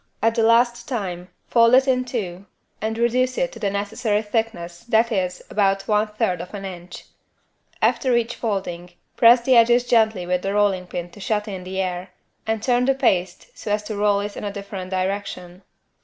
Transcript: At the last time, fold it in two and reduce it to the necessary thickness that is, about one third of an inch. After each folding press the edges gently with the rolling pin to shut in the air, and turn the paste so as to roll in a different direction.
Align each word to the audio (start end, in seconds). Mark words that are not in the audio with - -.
At 0.19 0.33
the 0.33 0.41
last 0.41 0.87
time, 0.87 1.29
fold 1.47 1.75
it 1.75 1.87
in 1.87 2.05
two 2.05 2.47
and 2.81 2.97
reduce 2.97 3.37
it 3.37 3.51
to 3.51 3.59
the 3.59 3.69
necessary 3.69 4.23
thickness 4.23 4.83
that 4.85 5.11
is, 5.11 5.43
about 5.51 5.87
one 5.87 6.07
third 6.07 6.41
of 6.41 6.55
an 6.55 6.65
inch. 6.65 7.05
After 7.83 8.15
each 8.15 8.33
folding 8.35 8.93
press 9.15 9.41
the 9.41 9.55
edges 9.55 9.83
gently 9.85 10.25
with 10.25 10.41
the 10.41 10.55
rolling 10.55 10.87
pin 10.87 11.11
to 11.11 11.19
shut 11.19 11.47
in 11.47 11.63
the 11.63 11.79
air, 11.79 12.09
and 12.47 12.63
turn 12.63 12.85
the 12.85 12.95
paste 12.95 13.49
so 13.55 13.71
as 13.71 13.83
to 13.83 13.95
roll 13.95 14.21
in 14.21 14.43
a 14.43 14.51
different 14.51 14.89
direction. 14.89 15.61